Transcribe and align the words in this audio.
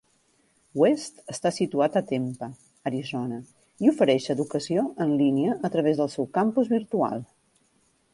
West 0.83 1.19
està 1.33 1.49
situat 1.57 1.97
a 1.99 2.01
Tempe, 2.11 2.47
Arizona, 2.91 3.37
i 3.85 3.91
ofereix 3.91 4.25
educació 4.35 4.87
en 5.05 5.13
línia 5.23 5.59
a 5.69 5.71
través 5.77 6.01
del 6.01 6.11
seu 6.15 6.29
campus 6.39 6.73
virtual. 6.77 7.23